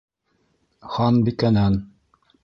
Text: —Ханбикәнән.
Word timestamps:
—Ханбикәнән. 0.93 1.77